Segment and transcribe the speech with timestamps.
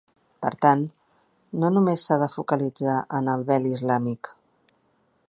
[0.43, 0.81] Per tant,
[1.63, 4.33] no només s’ha de focalitzar en el vel islàmic.